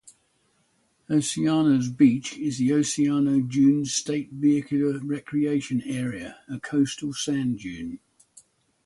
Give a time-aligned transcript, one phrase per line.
[1.11, 7.99] Oceano's beach is the Oceano Dunes State Vehicular Recreation Area, a coastal sand dune.